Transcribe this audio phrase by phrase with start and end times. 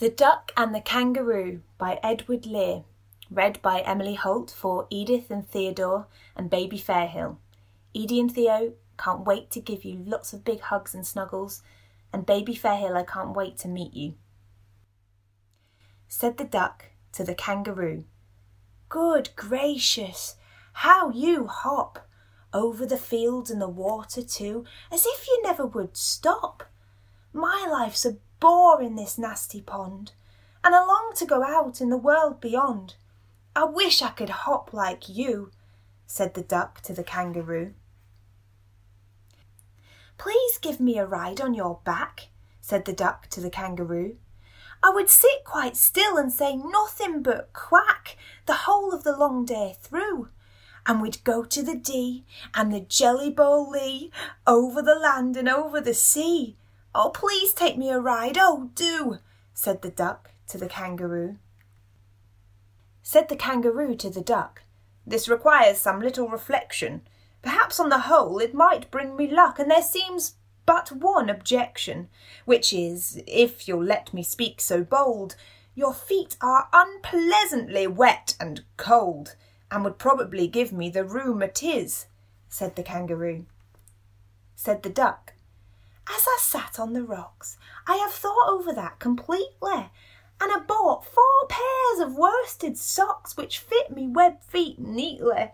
[0.00, 2.82] and the Kangaroo by Edward Lear.
[3.30, 7.36] Read by Emily Holt for Edith and Theodore and Baby Fairhill.
[7.94, 11.62] Edie and Theo can't wait to give you lots of big hugs and snuggles,
[12.12, 14.14] and Baby Fairhill, I can't wait to meet you.
[16.08, 18.04] Said the duck to the kangaroo,
[18.88, 20.34] Good gracious,
[20.72, 22.08] how you hop!
[22.52, 26.64] Over the fields and the water too, as if you never would stop.
[27.32, 30.12] My life's a bore in this nasty pond,
[30.62, 32.96] and I long to go out in the world beyond.
[33.56, 35.50] I wish I could hop like you,
[36.06, 37.72] said the duck to the kangaroo.
[40.18, 42.28] Please give me a ride on your back,
[42.60, 44.18] said the duck to the kangaroo.
[44.82, 49.46] I would sit quite still and say nothing but quack the whole of the long
[49.46, 50.28] day through.
[50.84, 54.10] And we'd go to the Dee and the Jelly Bo Lee,
[54.46, 56.58] over the land and over the sea.
[56.94, 59.18] Oh, please take me a ride, oh, do,
[59.52, 61.38] said the duck to the kangaroo.
[63.02, 64.62] Said the kangaroo to the duck,
[65.06, 67.02] This requires some little reflection.
[67.42, 72.08] Perhaps on the whole it might bring me luck, and there seems but one objection,
[72.44, 75.36] which is, if you'll let me speak so bold,
[75.74, 79.34] your feet are unpleasantly wet and cold,
[79.70, 82.06] and would probably give me the rheumatiz,
[82.48, 83.44] said the kangaroo.
[84.54, 85.34] Said the duck,
[86.08, 89.90] As I sat on the rocks, I have thought over that completely,
[90.40, 95.52] and I bought four pairs of worsted socks which fit me web feet neatly.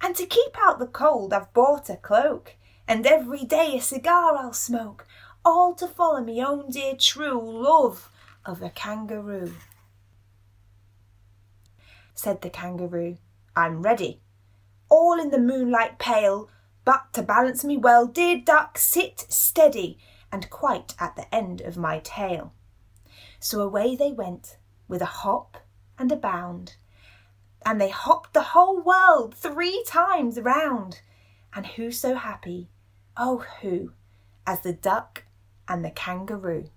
[0.00, 4.36] And to keep out the cold, I've bought a cloak, and every day a cigar
[4.36, 5.06] I'll smoke,
[5.44, 8.10] all to follow me own dear true love
[8.44, 9.54] of a kangaroo.
[12.14, 13.16] Said the kangaroo,
[13.56, 14.20] I'm ready,
[14.88, 16.48] all in the moonlight pale,
[16.84, 19.98] but to balance me well, dear duck, sit steady
[20.32, 22.52] and quite at the end of my tail.
[23.38, 24.58] So away they went
[24.88, 25.58] with a hop
[25.98, 26.76] and a bound,
[27.64, 31.00] and they hopped the whole world three times round.
[31.52, 32.68] And who so happy,
[33.16, 33.92] oh who,
[34.46, 35.24] as the duck
[35.68, 36.70] and the kangaroo?